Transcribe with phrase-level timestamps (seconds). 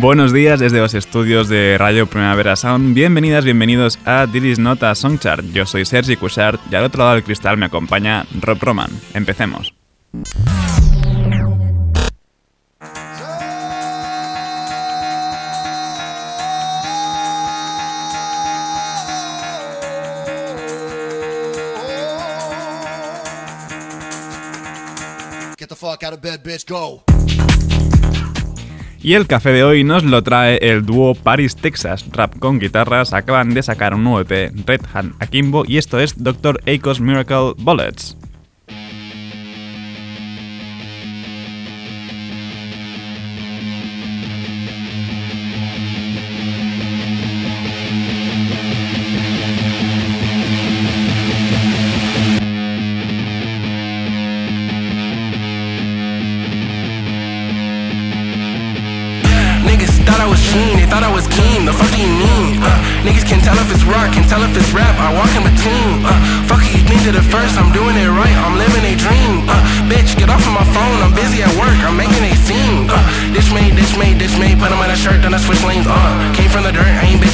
[0.00, 2.94] Buenos días desde los estudios de Radio Primavera Sound.
[2.94, 5.44] Bienvenidas, bienvenidos a This is Not a Song Chart.
[5.52, 8.92] Yo soy Sergi Cushart y al otro lado del cristal me acompaña Rob Roman.
[9.12, 9.74] Empecemos.
[25.58, 27.02] Get the fuck out of bed, bitch, go.
[29.00, 33.12] Y el café de hoy nos lo trae el dúo Paris Texas, rap con guitarras,
[33.12, 36.60] acaban de sacar un nuevo EP, Red Hand Akimbo, y esto es Dr.
[36.66, 38.17] Akos Miracle Bullets.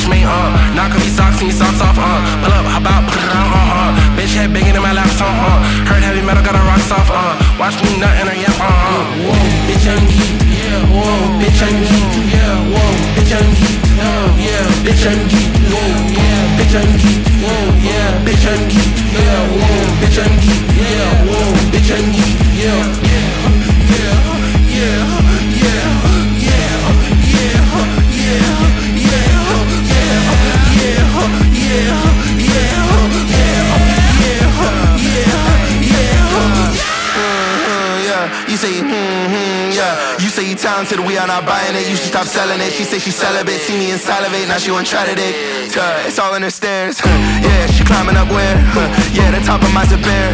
[0.04, 0.74] bitch made, uh.
[0.74, 2.20] Knock off your socks and your socks off, uh.
[2.44, 4.16] Pull up, hop out, put it on, uh, uh.
[4.16, 5.60] Bitch head banging in my lap song, uh.
[5.88, 7.08] Heard heavy metal, got a rocks off.
[7.10, 7.36] uh.
[7.58, 8.56] Watch me nut in her, yap.
[8.60, 9.00] uh, uh.
[9.24, 9.36] Whoa,
[9.68, 12.84] bitch, I'm geek, yeah, whoa Bitch, I'm geek, yeah, whoa
[13.16, 18.10] Bitch, I'm geek, yeah, yeah Bitch, I'm geek, whoa, yeah Bitch, I'm geek, whoa, yeah
[18.24, 23.03] Bitch, I'm geek, yeah, whoa Bitch, I'm geek, yeah, whoa Bitch, I'm geek, yeah.
[38.54, 39.74] Hmm, hmm,
[42.54, 43.98] now she say she celebrate see me in
[44.46, 45.34] Now she want try to dig.
[46.06, 47.02] It's all in her stairs.
[47.02, 48.54] Yeah, she climbing up where?
[49.10, 50.30] Yeah, the top of my bear.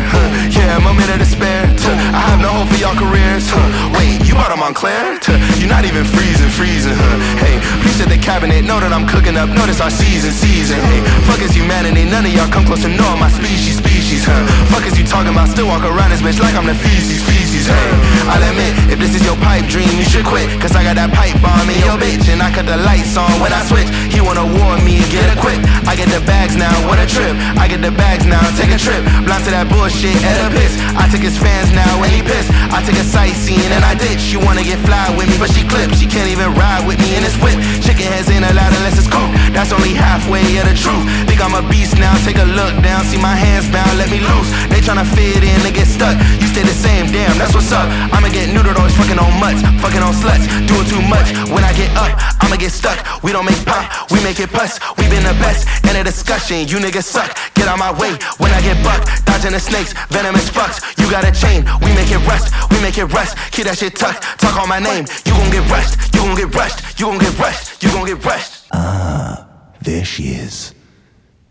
[0.52, 1.64] Yeah, moment of despair.
[2.12, 3.48] I have no hope for y'all careers.
[3.96, 5.16] Wait, you bought a Montclair?
[5.56, 6.92] You're not even freezing, freezing.
[7.40, 8.68] Hey, please set the cabinet.
[8.68, 9.48] Know that I'm cooking up.
[9.48, 10.76] Notice our season, season.
[10.76, 12.04] Hey, fuck is humanity.
[12.04, 14.28] None of y'all come close to knowing my species, species.
[14.68, 15.48] Fuck is you talking about?
[15.48, 17.64] Still walk around this bitch like I'm the feces, feces.
[17.64, 20.48] Hey, I'll admit, if this is your pipe dream, you should quit.
[20.60, 22.28] Cause I got that pipe bomb in your bitch.
[22.30, 23.88] And I cut the lights on when I switch.
[24.12, 25.64] He wanna warn me, and get equipped.
[25.86, 27.34] I get the bags now, what a trip.
[27.58, 29.02] I get the bags now, take a trip.
[29.26, 30.16] Blind to that bullshit,
[30.54, 30.74] piss.
[30.94, 32.46] I take his fans now when he piss.
[32.70, 34.20] I take a sightseeing and I ditch.
[34.20, 35.98] She wanna get fly with me, but she clips.
[35.98, 37.56] She can't even ride with me in this whip.
[37.82, 39.34] Chicken heads ain't allowed unless it's cooked.
[39.54, 41.02] That's only halfway of the truth.
[41.26, 43.04] Think I'm a beast now, take a look down.
[43.10, 44.50] See my hands bound, let me loose.
[44.70, 46.14] They tryna fit in, they get stuck.
[46.38, 47.88] You stay the same, damn, that's what's up.
[48.08, 49.60] I'ma get neutered, always fucking on mutts.
[49.84, 51.28] Fucking on sluts, doing too much.
[51.52, 52.98] When I get up, I'ma get stuck.
[53.22, 54.80] We don't make pop, we make it pus.
[54.96, 56.68] We been the best in a discussion.
[56.68, 57.36] You niggas suck.
[57.54, 59.26] Get out my way when I get bucked.
[59.26, 60.80] Dodging the snakes, venomous fucks.
[60.98, 62.54] You got a chain, we make it rust.
[62.70, 63.36] We make it rust.
[63.52, 64.22] Keep that shit tucked.
[64.40, 65.04] Talk on my name.
[65.26, 66.14] You gon' get rushed.
[66.14, 66.98] You gon' get rushed.
[66.98, 67.82] You gon' get rushed.
[67.82, 68.64] You gon' get rushed.
[68.72, 69.46] Ah,
[69.82, 70.74] there she is.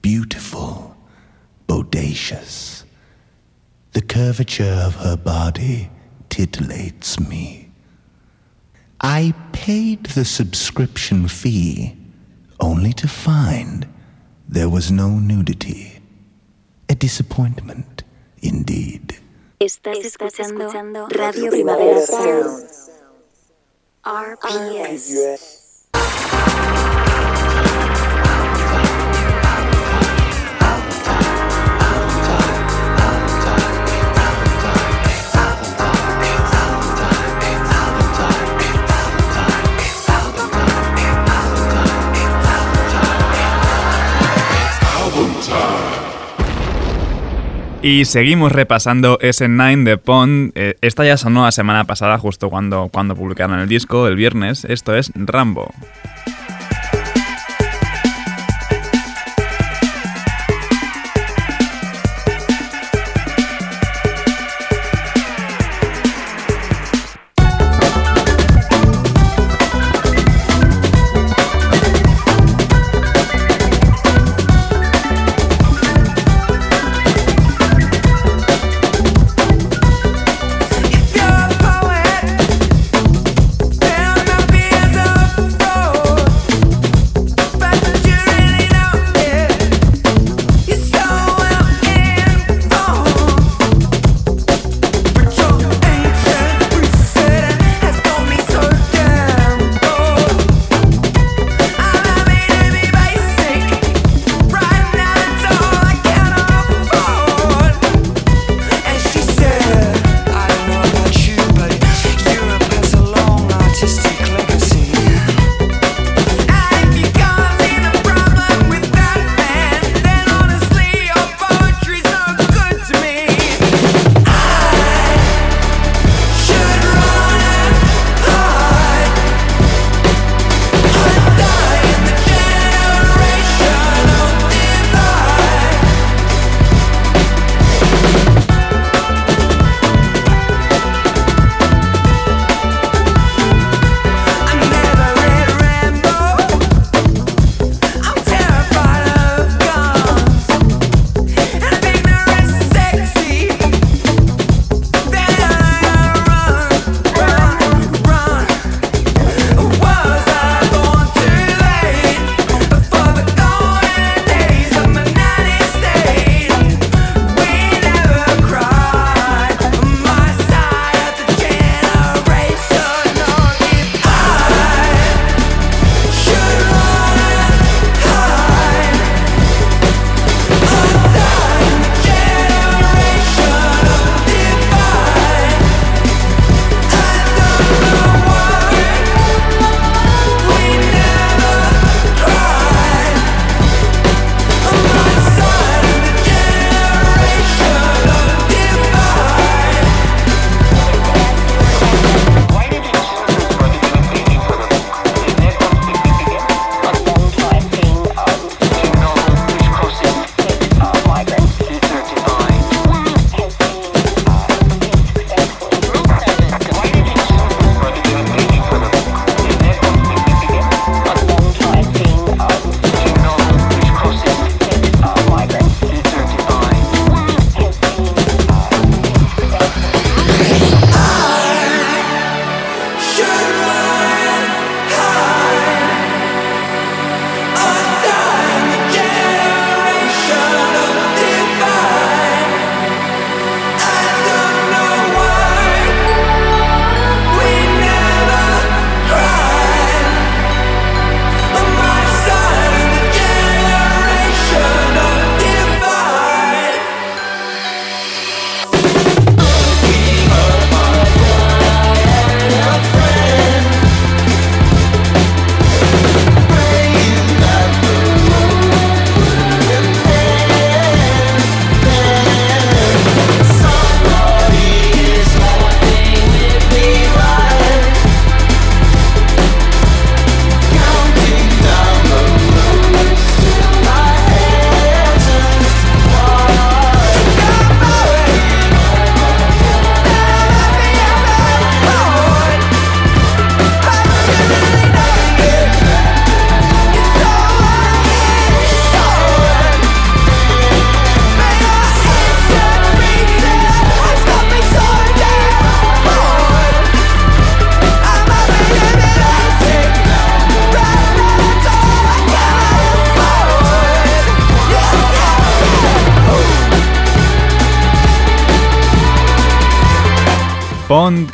[0.02, 0.96] Beautiful,
[1.68, 2.84] bodacious.
[3.92, 5.90] The curvature of her body
[6.30, 7.70] titillates me.
[9.02, 11.96] I paid the subscription fee
[12.60, 13.88] only to find
[14.48, 16.02] there was no nudity.
[16.90, 18.04] A disappointment,
[18.42, 19.20] indeed.
[19.60, 22.66] Estás escuchando Radio Primavera Sound.
[24.04, 25.59] RPS.
[47.82, 50.52] Y seguimos repasando S9 de Pond.
[50.56, 54.66] Eh, esta ya sonó la semana pasada, justo cuando, cuando publicaron el disco, el viernes.
[54.66, 55.72] Esto es Rambo.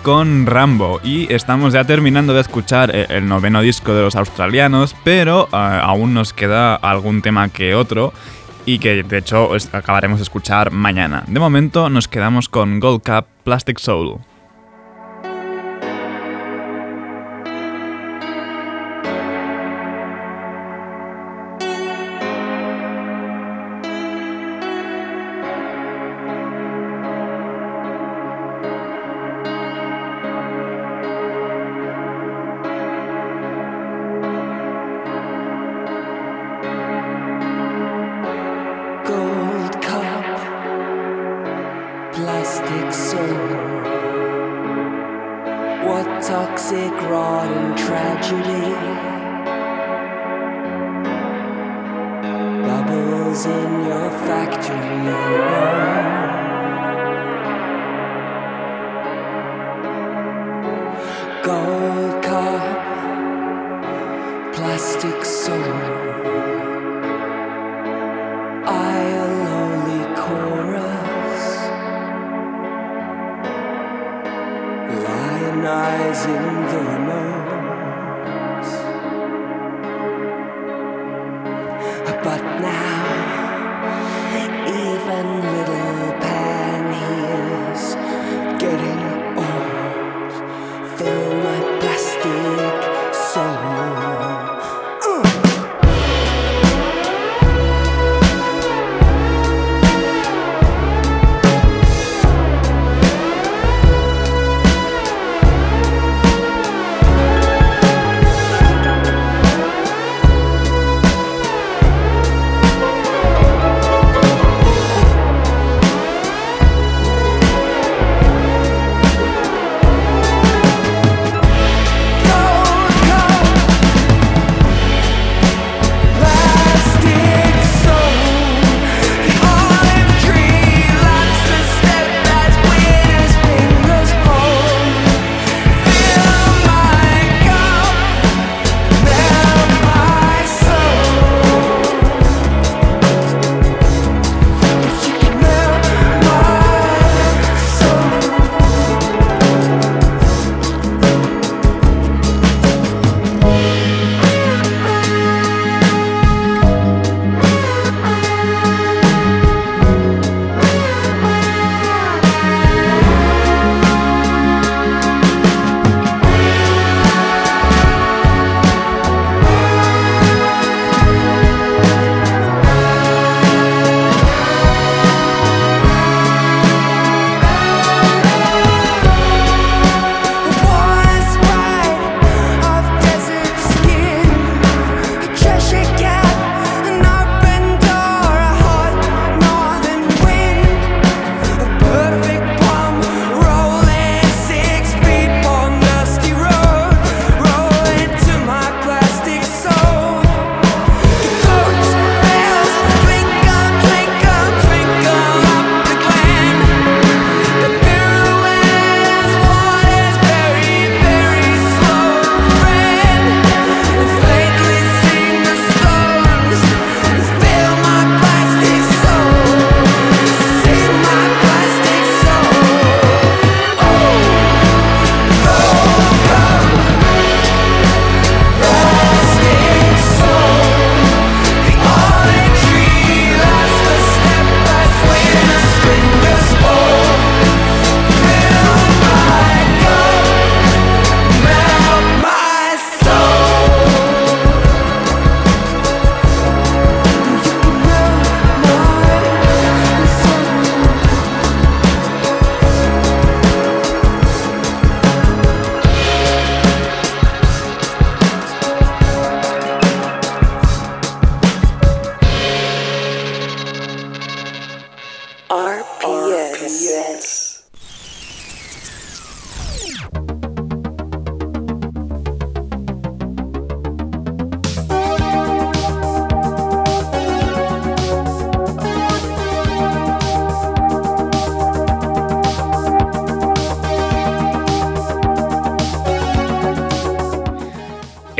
[0.05, 4.95] Con Rambo y estamos ya terminando de escuchar eh, el noveno disco de los australianos,
[5.03, 8.13] pero eh, aún nos queda algún tema que otro
[8.67, 11.23] y que de hecho acabaremos de escuchar mañana.
[11.25, 14.19] De momento nos quedamos con Gold Cup Plastic Soul.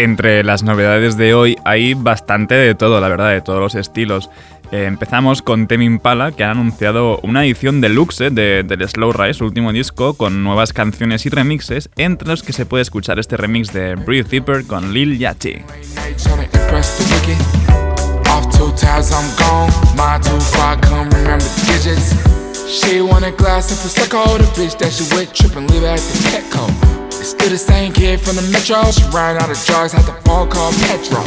[0.06, 4.30] Entre las novedades de hoy hay bastante de todo, la verdad, de todos los estilos.
[4.72, 9.12] Eh, empezamos con Temi Impala, que han anunciado una edición deluxe eh, de, del Slow
[9.14, 13.18] Rise, su último disco, con nuevas canciones y remixes, entre los que se puede escuchar
[13.18, 15.64] este remix de Breathe Deeper con Lil Yachty.
[27.26, 28.86] At still the same kid from the metro.
[28.94, 31.26] She ran out of drugs, had the ball called Petro.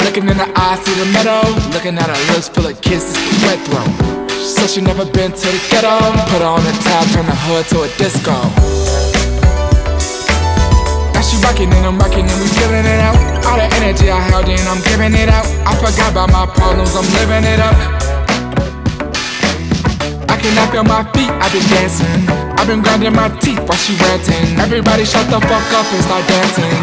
[0.00, 1.44] Looking in the eyes, see the meadow.
[1.68, 3.92] Looking at her lips full of kisses, the wet throat.
[4.32, 6.00] She said she never been to the ghetto.
[6.32, 8.32] Put her on the top, turn the hood to a disco.
[11.12, 13.20] Now she rockin' and I'm rockin' and we feelin' it out.
[13.44, 15.44] All the energy I held in, I'm giving it out.
[15.68, 17.76] I forgot about my problems, I'm living it up.
[20.38, 22.06] I cannot feel my feet, I've been dancing.
[22.56, 24.56] I've been grinding my teeth while she ranting.
[24.60, 26.78] Everybody shut the fuck up and start dancing.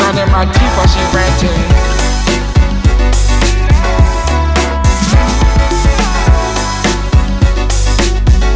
[0.00, 1.60] Grinding my teeth while she ranting.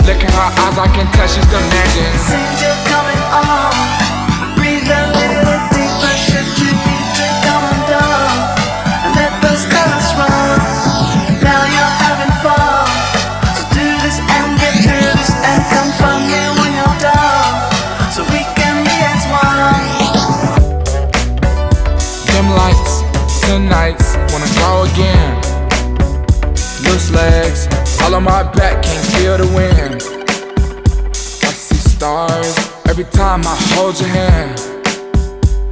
[0.08, 2.16] Look at her eyes, I can tell she's demanding.
[2.16, 4.11] Since you're coming on,
[24.92, 25.36] again.
[26.84, 27.68] Loose legs,
[28.02, 30.02] all on my back, can't feel the wind.
[31.48, 32.56] I see stars
[32.88, 34.58] every time I hold your hand.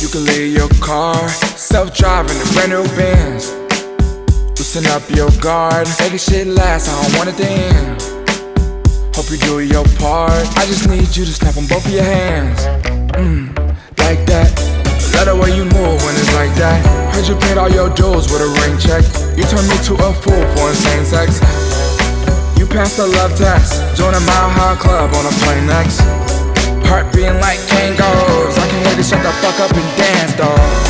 [0.00, 3.52] You can leave your car, self-driving the brand new Benz.
[4.58, 8.02] Loosen up your guard, this shit last, I don't want it to end.
[9.14, 10.46] Hope you do your part.
[10.56, 12.60] I just need you to snap on both of your hands.
[13.18, 13.56] Mm,
[13.98, 14.48] like that.
[15.14, 17.09] Love the way you move when it's like that.
[17.20, 19.04] Heard you paid all your dues with a ring check.
[19.36, 21.36] You turned me to a fool for insane sex.
[22.58, 23.94] You passed the love test.
[23.94, 26.00] Join a mile high club on a plane next.
[26.88, 28.56] Heart beating like tangos.
[28.56, 30.89] I can't wait to shut the fuck up and dance, dog.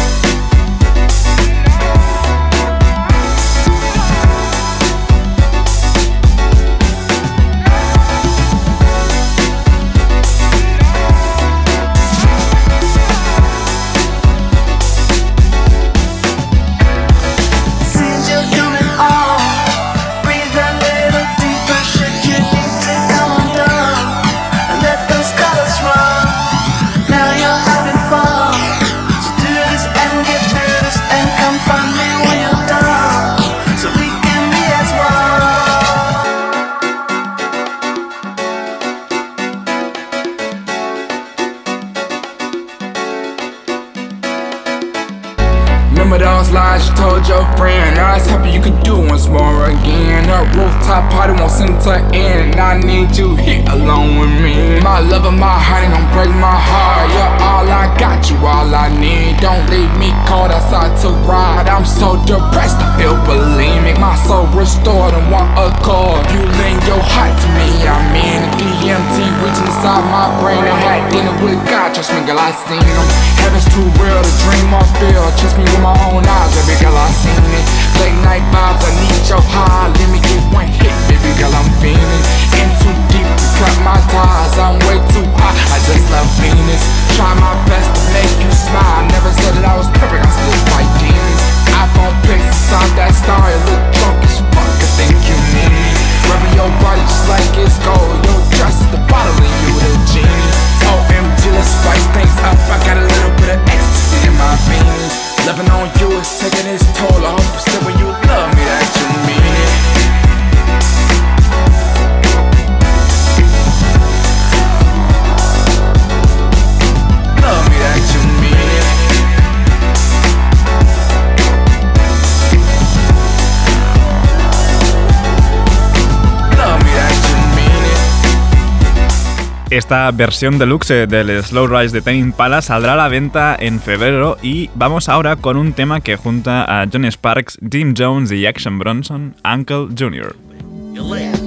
[129.70, 134.36] Esta versión deluxe del Slow Rise de Ten Impala saldrá a la venta en febrero
[134.42, 138.80] y vamos ahora con un tema que junta a Johnny Sparks, Jim Jones y Action
[138.80, 140.34] Bronson, Uncle Jr.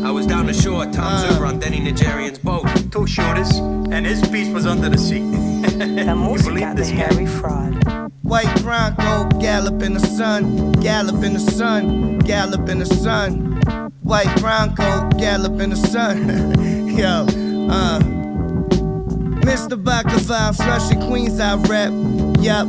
[0.06, 2.66] I was down the shore, Tom's over on Denny Nigerian's boat.
[2.92, 3.58] Two shooters,
[3.92, 5.24] and his piece was under the seat.
[6.06, 7.84] La música de Harry Fraud.
[8.22, 13.60] White Bronco, gallop in the sun, gallop in the sun, gallop in the sun.
[14.02, 16.88] White Bronco, gallop in the sun.
[16.98, 17.26] Yo,
[17.70, 18.00] uh.
[19.44, 19.76] Mr.
[19.82, 21.92] Baklava, flushing Queens, I rep.
[22.42, 22.68] Yup,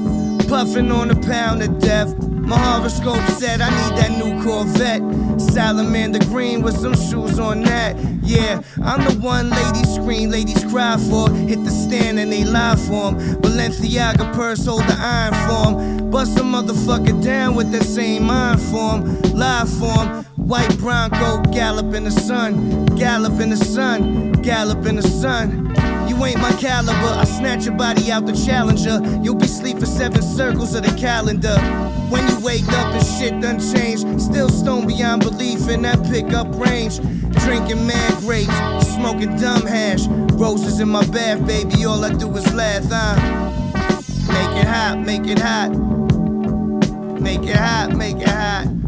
[0.48, 2.16] puffing on a pound of death.
[2.28, 5.00] My horoscope said I need that new Corvette.
[5.40, 7.96] Salamander green with some shoes on that.
[8.22, 11.30] Yeah, I'm the one ladies scream, ladies cry for.
[11.30, 13.14] Hit the stand and they lie for 'em.
[13.40, 16.10] Balenciaga purse hold the iron for 'em.
[16.10, 19.18] Bust a motherfucker down with that same iron form.
[19.32, 20.26] Lie for 'em.
[20.44, 25.74] White Bronco, gallop in the sun, gallop in the sun, gallop in the sun.
[26.06, 29.00] You ain't my caliber, I snatch your body out the challenger.
[29.22, 31.58] You'll be sleeping seven circles of the calendar.
[32.10, 36.54] When you wake up and shit done changed, still stone beyond belief in that pickup
[36.54, 36.98] range.
[37.42, 38.54] Drinking mad grapes,
[38.94, 40.06] smoking dumb hash.
[40.34, 42.84] Roses in my bath, baby, all I do is laugh.
[42.90, 43.16] Uh.
[44.28, 45.70] Make it hot, make it hot.
[47.18, 48.83] Make it hot, make it hot.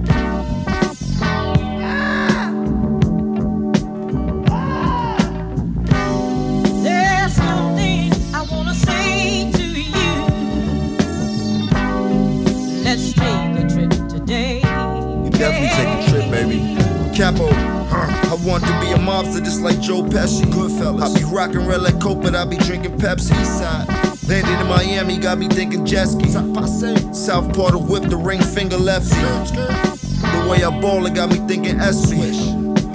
[17.16, 20.44] Capo, huh, I want to be a mobster just like Joe Pesci.
[20.52, 21.16] Goodfellas.
[21.16, 23.32] I be rocking red like Coke, but I be drinking Pepsi.
[23.42, 23.88] Side.
[24.28, 26.28] Landed in Miami, got me thinking jet ski.
[26.28, 29.16] South part of whip, the ring finger lefty.
[29.16, 32.36] The way I ball, it got me thinking S-Swish.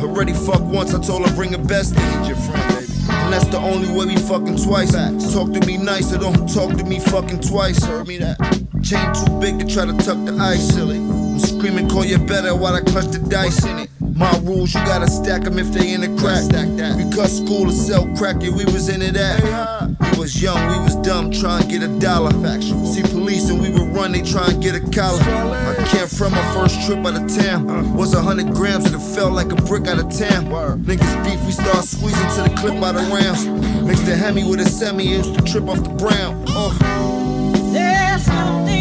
[0.04, 2.28] Already fucked once, I told her bring a bestie.
[2.28, 2.94] Your friend, baby.
[3.10, 4.92] And that's the only way we fucking twice.
[5.34, 7.84] Talk to me nice, or don't talk to me fucking twice.
[7.84, 8.38] Heard me that.
[8.84, 10.76] Chain too big to try to tuck the ice.
[10.76, 10.98] Silly.
[10.98, 13.91] I'm screaming, call you better while I clutch the dice in it.
[14.16, 16.44] My rules, you gotta stack them if they in the crack.
[16.44, 16.98] Stack that.
[16.98, 19.96] We cut school to sell crack, yeah, we was into that.
[20.14, 22.32] We was young, we was dumb, trying to get a dollar.
[22.42, 22.86] Factual.
[22.86, 25.22] See police and we would run, they try and get a collar.
[25.22, 27.70] I came from my first trip out of town.
[27.70, 27.84] Uh.
[27.94, 30.46] Was a hundred grams and it felt like a brick out of town.
[30.84, 33.46] Niggas beef, we start squeezing to the clip out of rounds.
[33.86, 36.44] Mixed the Hemi with a semi, it used to trip off the brown.
[36.50, 36.72] Oh.
[37.72, 38.81] There's something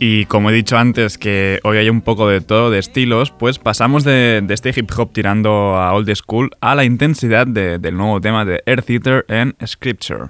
[0.00, 3.58] Y como he dicho antes que hoy hay un poco de todo de estilos, pues
[3.58, 8.20] pasamos de, este hip hop tirando a old school a la intensidad de- del nuevo
[8.20, 10.26] tema de Earth Eater en Scripture.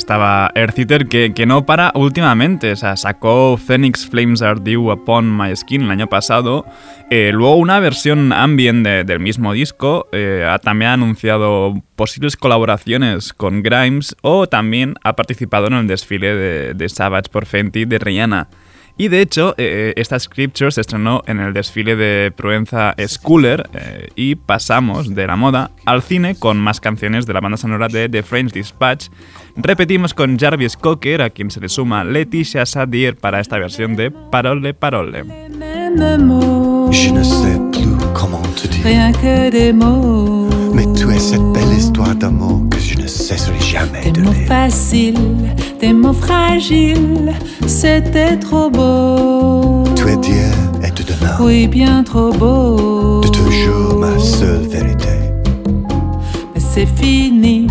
[0.00, 2.72] Estaba Eartheater, que, que no para últimamente.
[2.72, 6.64] O sea, sacó Phoenix Flames Are Due Upon My Skin el año pasado.
[7.10, 10.08] Eh, luego una versión ambient de- del mismo disco.
[10.12, 15.86] eh, ha también ha anunciado posibles colaboraciones con Grimes o también ha participado en el
[15.86, 18.48] desfile de, de Savage por Fenty de Rihanna.
[19.00, 24.08] Y de hecho, eh, esta Scripture se estrenó en el desfile de Provenza Schooler eh,
[24.14, 28.10] y pasamos de la moda al cine con más canciones de la banda sonora de
[28.10, 29.06] The French Dispatch.
[29.56, 34.10] Repetimos con Jarvis Cocker, a quien se le suma Leticia Sadir para esta versión de
[34.10, 35.24] Parole Parole.
[36.90, 38.84] Je ne sais plus comment te dire.
[38.84, 40.39] rien que des mots.
[41.20, 44.46] Tu cette belle histoire d'amour que je ne cesserai jamais Des de mots lire.
[44.48, 45.18] faciles,
[45.78, 47.32] des mots fragiles,
[47.66, 49.84] c'était trop beau.
[49.96, 51.36] Tu es d'hier et de demain.
[51.40, 53.20] Oui, bien trop beau.
[53.20, 55.08] De toujours ma seule vérité.
[56.54, 57.66] Mais c'est fini,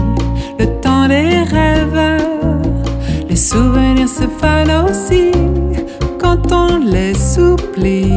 [0.59, 2.21] le temps des rêves.
[3.27, 5.31] Les souvenirs se fanent aussi
[6.19, 8.13] quand on les oublie.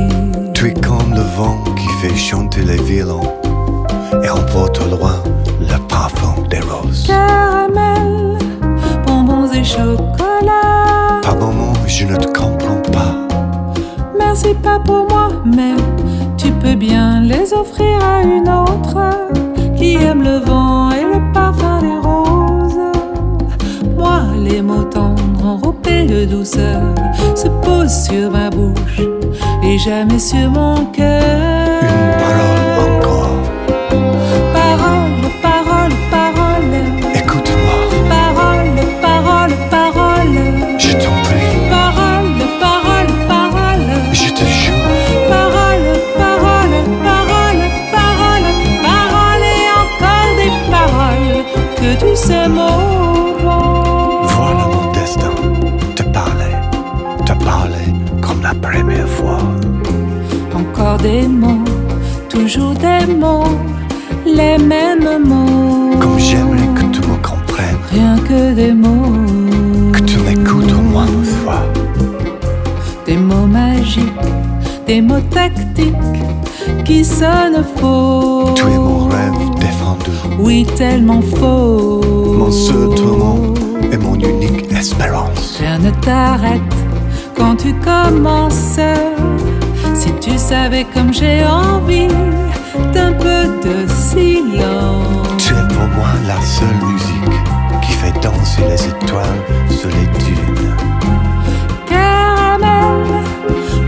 [0.52, 3.22] Tu es comme le vent qui fait chanter les violons
[4.22, 5.22] et emporte au loin
[5.60, 7.06] le parfum des roses.
[7.06, 8.38] Caramel,
[9.06, 11.20] bonbons et chocolat.
[11.22, 13.14] Par moments, je ne te comprends pas.
[14.18, 15.74] Merci pas pour moi, mais
[16.36, 18.98] tu peux bien les offrir à une autre
[19.76, 22.92] qui aime le vent et le parfum des roses.
[23.96, 26.82] Moi, les mots tendres enrobés de douceur
[27.34, 29.00] se posent sur ma bouche
[29.64, 31.82] et jamais sur mon cœur.
[31.82, 32.61] Une parole
[64.36, 65.96] les mêmes mots.
[66.00, 71.06] Comme j'aimerais que tu me comprennes, Rien que des mots, que tu m'écoutes au moins
[71.06, 71.62] une fois.
[73.06, 74.12] des mots magiques,
[74.86, 75.94] des mots tactiques
[76.84, 78.54] qui sonnent faux.
[78.54, 82.00] Tu es mon rêve défendu, Oui, tellement faux.
[82.38, 83.54] mon seul tourment
[83.92, 85.58] et mon unique espérance.
[85.60, 86.62] Rien ne t'arrête
[87.36, 88.78] quand tu commences.
[89.94, 92.08] Si tu savais comme j'ai envie
[92.92, 95.36] d'un peu de silence.
[95.38, 97.38] Tu es pour moi la seule musique
[97.82, 100.74] qui fait danser les étoiles sur les dunes.
[101.88, 103.04] Caramel,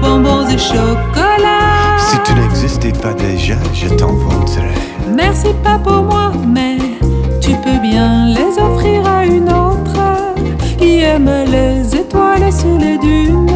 [0.01, 1.99] bonbons et chocolat.
[1.99, 4.75] Si tu n'existais pas déjà, je t'inventerais.
[5.15, 6.79] Merci pas pour moi, mais
[7.41, 10.35] tu peux bien les offrir à une autre
[10.79, 13.51] qui aime les étoiles sur les dunes.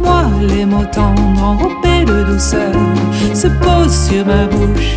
[0.00, 2.72] Moi, les mots tendres enrobés de douceur
[3.34, 4.96] se posent sur ma bouche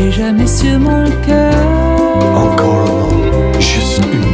[0.00, 1.54] et jamais sur mon cœur.
[2.34, 3.08] Encore
[3.54, 4.31] un juste une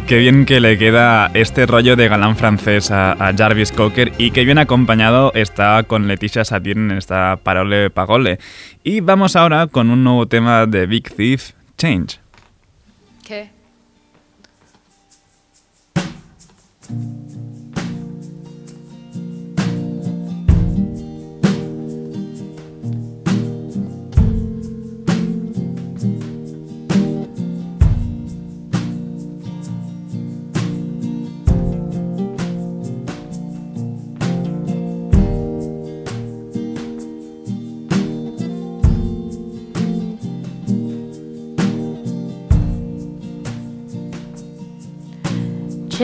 [0.00, 4.32] Qué bien que le queda este rollo de galán francés a, a Jarvis Cocker y
[4.32, 8.40] qué bien acompañado está con Leticia Satir en esta Parole Pagole.
[8.82, 12.18] Y vamos ahora con un nuevo tema de Big Thief, Change.
[13.24, 13.50] ¿Qué?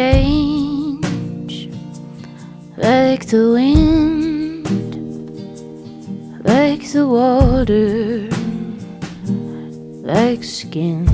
[0.01, 1.69] Change
[2.79, 4.65] like the wind,
[6.43, 8.29] like the water,
[10.13, 11.05] like skin.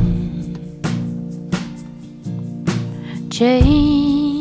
[3.39, 4.39] Change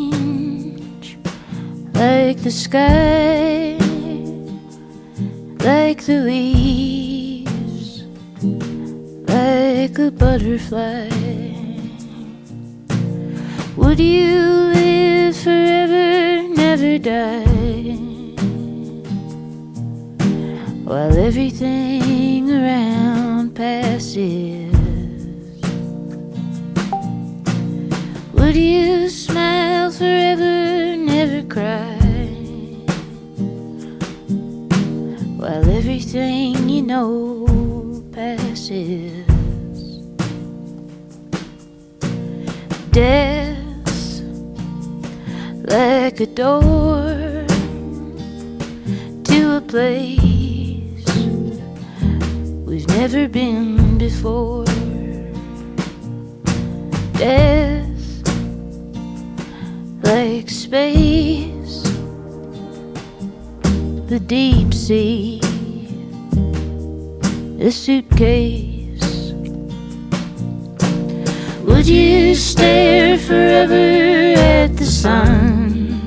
[1.96, 3.78] like the sky,
[5.70, 8.04] like the leaves,
[9.28, 11.55] like a butterfly.
[13.96, 14.42] Would you
[14.74, 17.46] live forever, never die?
[20.84, 24.76] While everything around passes.
[28.34, 31.96] Would you smile forever, never cry?
[35.40, 39.24] While everything you know passes.
[42.92, 43.35] Death
[45.76, 47.04] like a door
[49.26, 51.06] to a place
[52.66, 54.64] we've never been before.
[57.20, 58.08] Death
[60.04, 61.84] like space,
[64.12, 65.42] the deep sea,
[67.60, 69.34] a suitcase.
[71.66, 74.06] Would you stare forever
[74.64, 76.02] at the sun?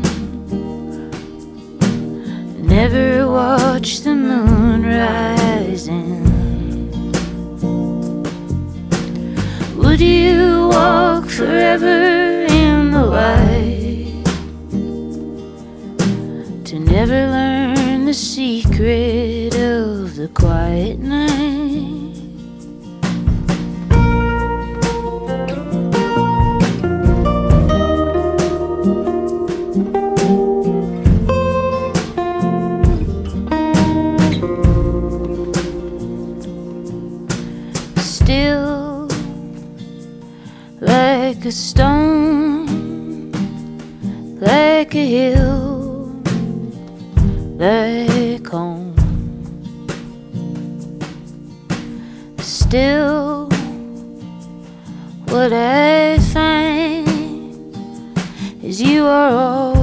[2.76, 6.18] Never watch the moon rising.
[9.80, 11.98] Would you walk forever
[12.64, 14.24] in the light
[16.68, 21.37] to never learn the secret of the quiet night?
[41.48, 43.32] A stone,
[44.38, 46.12] like a hill,
[47.56, 48.94] like home.
[52.38, 53.48] Still,
[55.28, 57.08] what I find
[58.62, 59.77] is you are always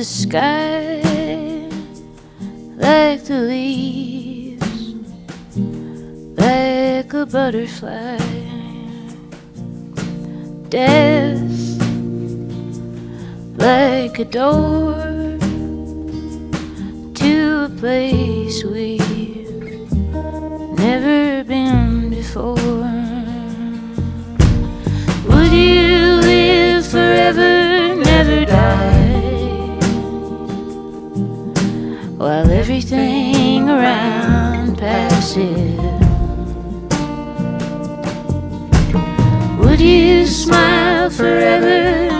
[0.00, 1.02] the sky,
[2.76, 4.94] like the leaves,
[6.38, 8.16] like a butterfly.
[10.70, 11.52] Death
[13.58, 14.94] like a door
[17.20, 19.92] to a place we've
[20.78, 22.54] never been before.
[25.28, 28.99] Would you live forever, never die?
[32.20, 35.80] While everything around passes.
[39.58, 42.19] Would you smile forever,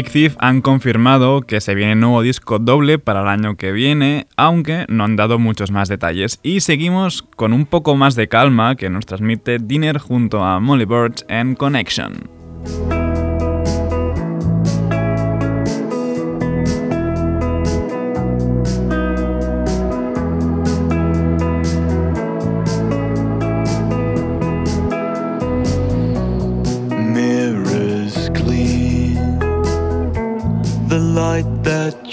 [0.00, 4.28] Big Thief han confirmado que se viene nuevo disco doble para el año que viene,
[4.34, 6.40] aunque no han dado muchos más detalles.
[6.42, 10.86] Y seguimos con un poco más de calma que nos transmite Dinner junto a Molly
[10.86, 12.99] Birch en Connection.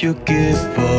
[0.08, 0.97] You give off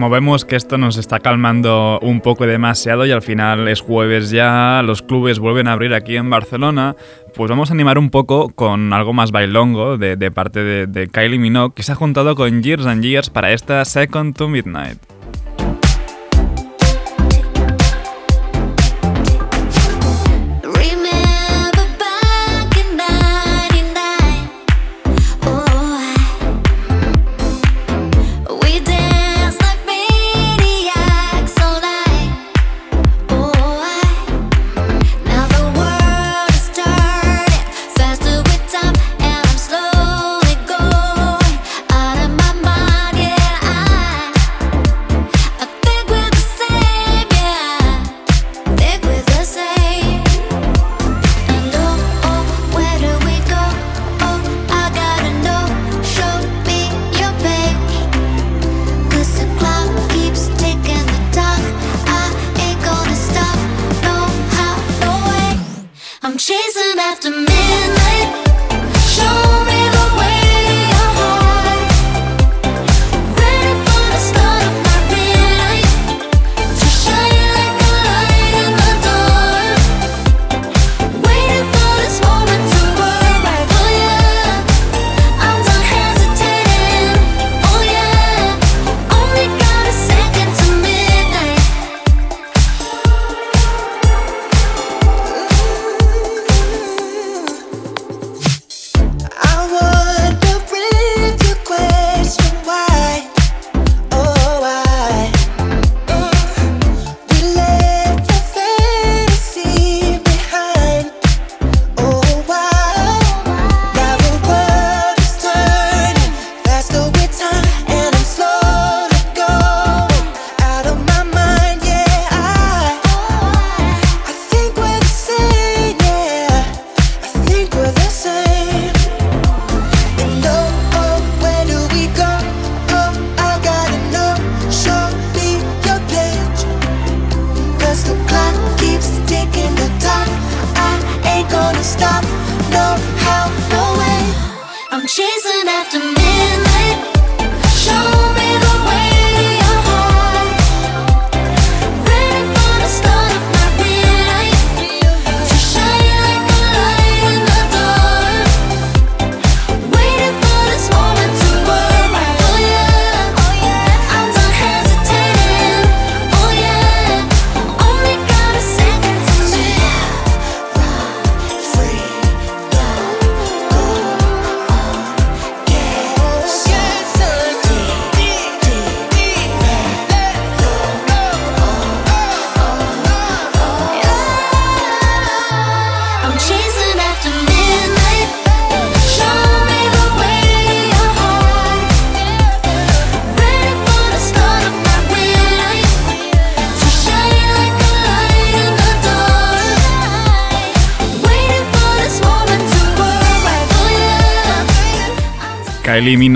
[0.00, 4.30] Como vemos que esto nos está calmando un poco demasiado y al final es jueves
[4.30, 6.96] ya, los clubes vuelven a abrir aquí en Barcelona,
[7.34, 11.38] pues vamos a animar un poco con algo más bailongo de, parte de, de Kylie
[11.38, 15.09] Minogue que se ha juntado con Years and Years para esta Second to Midnight.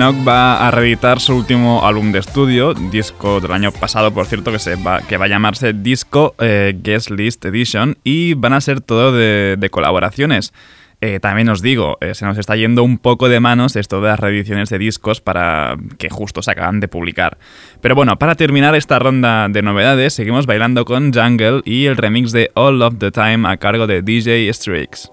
[0.05, 4.51] Minogue va a reeditar su último álbum de estudio, disco del año pasado, por cierto,
[4.51, 8.61] que, se va, que va a llamarse Disco eh, Guest List Edition, y van a
[8.61, 10.53] ser todo de, de colaboraciones.
[11.01, 14.09] Eh, también os digo, eh, se nos está yendo un poco de manos esto de
[14.09, 17.39] las reediciones de discos para que justo se acaban de publicar.
[17.81, 22.31] Pero bueno, para terminar esta ronda de novedades, seguimos bailando con Jungle y el remix
[22.31, 25.09] de All of the Time a cargo de DJ Strix.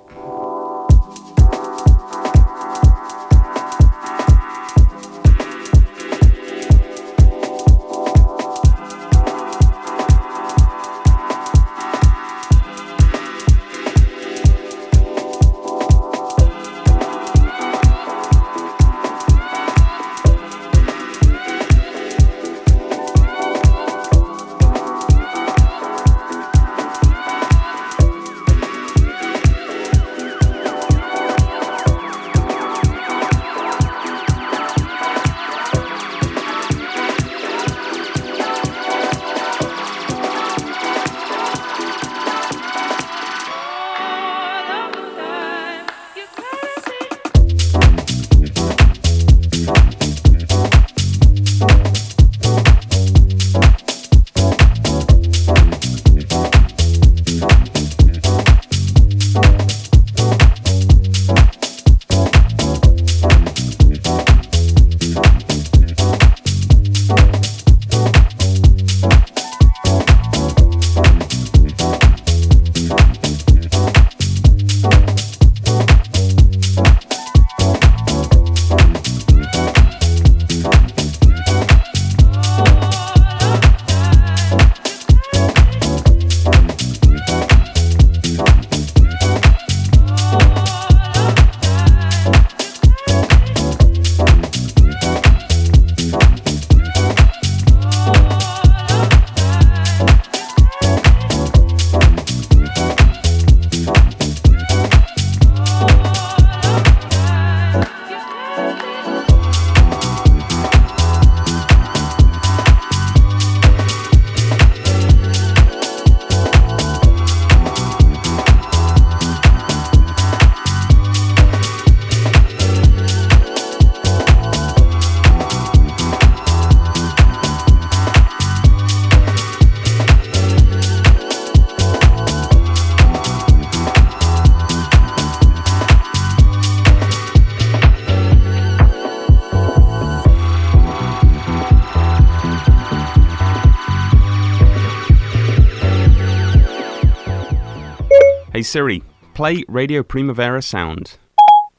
[148.63, 149.03] Hey Siri,
[149.35, 151.19] play Radio Primavera Sound.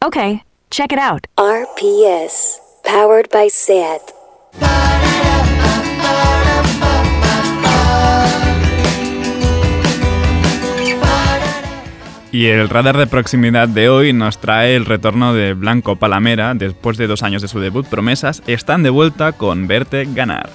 [0.04, 1.28] Okay, check it out.
[1.38, 4.12] RPS, powered by SAT.
[12.34, 16.54] Y el radar de proximidad de hoy nos trae el retorno de Blanco Palamera.
[16.54, 20.50] Después de dos años de su debut, Promesas están de vuelta con Verte Ganar.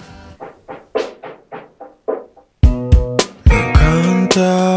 [4.29, 4.67] encanta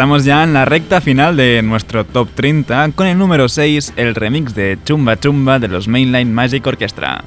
[0.00, 4.14] estamos ya en la recta final de nuestro top 30 con el número 6, el
[4.14, 7.22] remix de Chumba Chumba de los Mainline Magic Orchestra.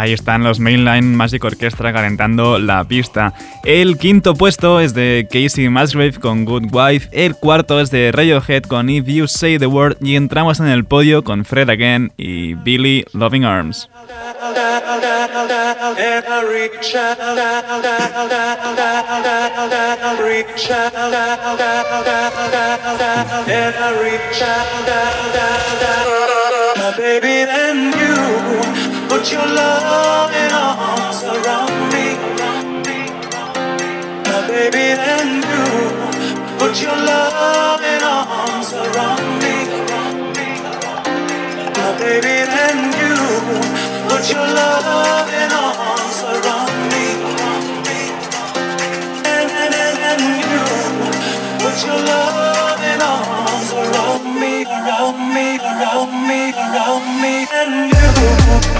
[0.00, 3.34] Ahí están los Mainline Magic Orchestra calentando la pista.
[3.64, 7.10] El quinto puesto es de Casey Musgrave con Good Wife.
[7.12, 9.98] El cuarto es de Radiohead con If You Say the Word.
[10.00, 13.90] Y entramos en el podio con Fred Again y Billy Loving Arms.
[29.10, 32.14] Put your loving arms around me.
[34.22, 35.66] My baby, then you
[36.60, 39.56] put your loving arms around me.
[41.74, 43.16] My baby, then you
[44.08, 47.06] put your loving arms around me.
[49.34, 50.62] And, and, and, and you
[51.58, 58.79] put your loving arms around me, around me, around me, around me, and you.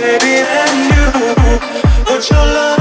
[0.00, 1.04] Baby and you,
[2.06, 2.77] put your love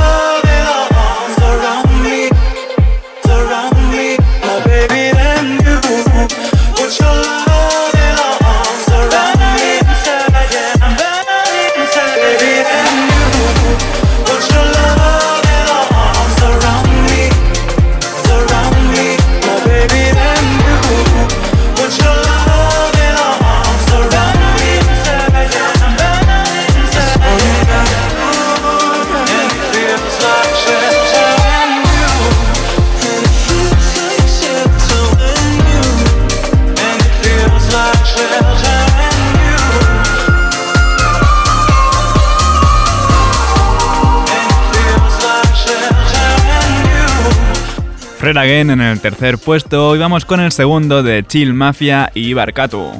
[48.28, 52.34] Fred Again en el tercer puesto y vamos con el segundo de Chill Mafia y
[52.34, 52.92] Barcato.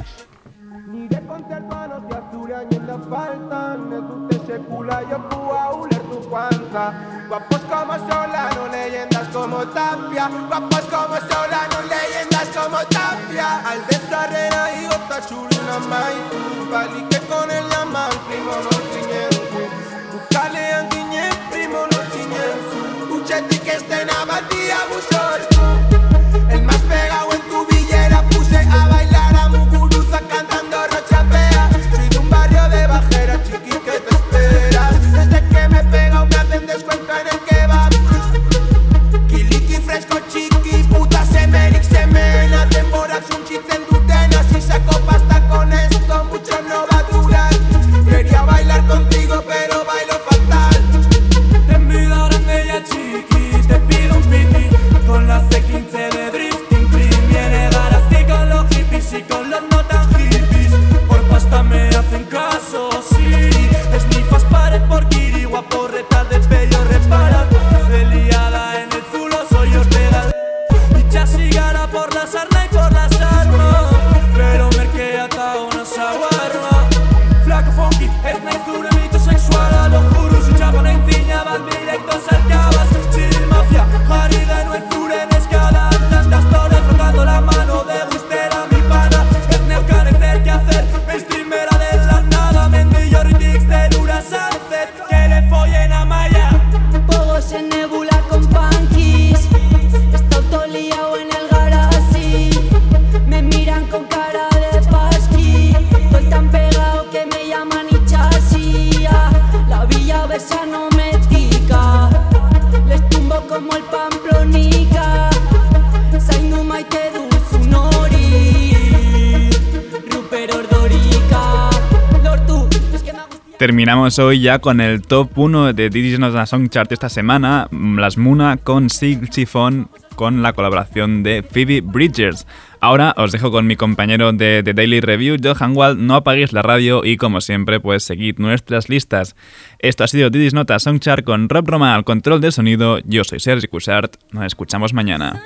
[124.18, 128.90] hoy ya con el top 1 de Digital Song Chart esta semana, Las Muna con
[128.90, 132.46] Silchifon con la colaboración de Phoebe Bridgers.
[132.80, 136.00] Ahora os dejo con mi compañero de The Daily Review, Johan Wald.
[136.00, 139.36] No apaguéis la radio y, como siempre, pues seguid nuestras listas.
[139.78, 142.98] Esto ha sido Didis Nota Songchart con Rob Roma al control de sonido.
[143.04, 144.16] Yo soy Sergi Cushart.
[144.32, 145.42] Nos escuchamos mañana.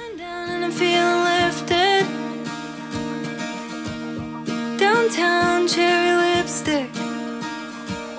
[4.79, 5.69] downtown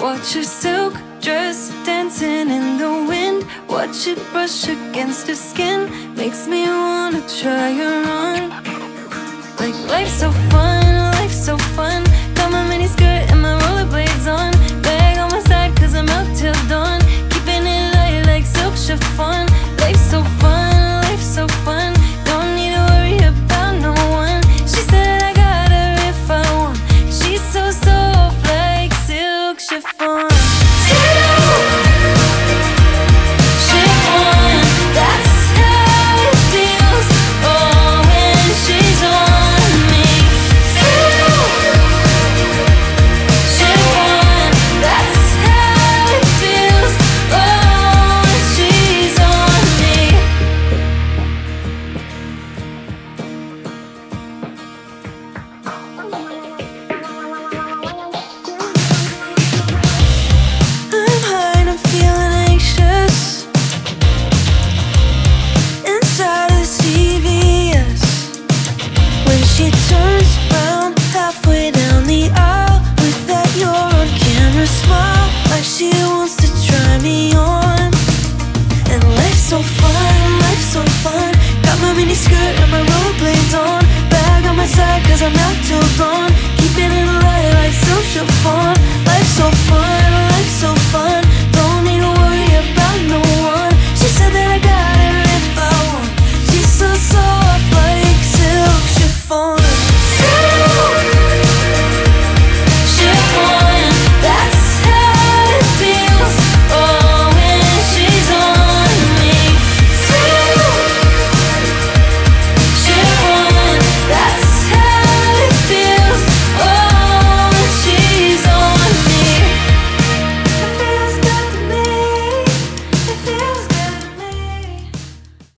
[0.03, 3.45] Watch your silk dress dancing in the wind.
[3.69, 6.13] Watch it brush against your skin.
[6.13, 8.49] Makes me wanna try her on.
[9.61, 10.83] Like life's so fun,
[11.13, 12.03] life's so fun.
[12.35, 14.52] Got my mini skirt and my rollerblades on.